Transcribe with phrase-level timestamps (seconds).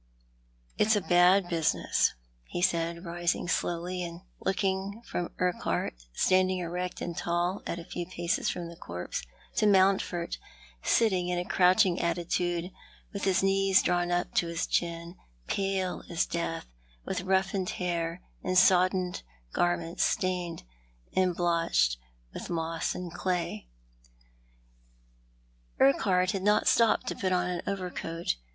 [0.79, 2.15] "It's a bad business,"
[2.45, 8.07] he said, rising slowly, and looking from Urqnhart, standing erect and tall at a few
[8.07, 9.21] paces from the corpse,
[9.57, 10.37] to Mountford,
[10.81, 12.71] sitting in a crouching attitude,
[13.13, 16.65] with his knees drawn up to his chin, pale as death,
[17.05, 19.21] with roughened hair, and soddened
[19.53, 20.63] garments stained
[21.15, 21.97] and blotched
[22.33, 23.67] with moss and clay."
[25.77, 27.61] What do yoit knoin about this?" 115 Urquhart had not stopped to put on an
[27.67, 28.37] overcoat.